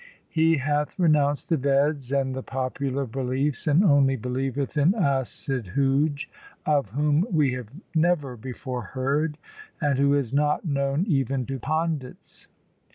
He 0.29 0.57
hath 0.57 0.97
renounced 0.97 1.49
the 1.49 1.57
Veds 1.57 2.11
and 2.11 2.33
the 2.33 2.41
popular 2.41 3.05
beliefs, 3.05 3.67
and 3.67 3.83
only 3.83 4.15
believeth 4.15 4.75
in 4.75 4.93
Asidhuj, 4.93 6.25
1 6.65 6.75
of 6.75 6.89
whom 6.89 7.23
we 7.31 7.53
have 7.53 7.69
never 7.93 8.35
before 8.35 8.81
heard, 8.81 9.37
and 9.79 9.99
who 9.99 10.15
is 10.15 10.33
not 10.33 10.65
known 10.65 11.05
even 11.07 11.45
to 11.45 11.59
pandits. 11.59 12.47